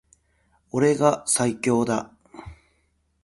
[0.71, 2.11] 俺が最強だ